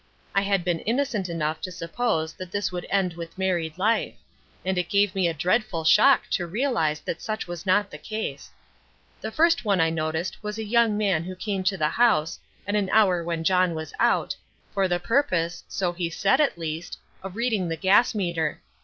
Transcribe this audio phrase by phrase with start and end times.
[0.33, 4.15] I had been innocent enough to suppose that this would end with married life,
[4.65, 8.49] and it gave me a dreadful shock to realize that such was not the case.
[9.21, 12.73] The first one I noticed was a young man who came to the house, at
[12.73, 14.35] an hour when John was out,
[14.73, 18.59] for the purpose, so he said at least, of reading the gas meter.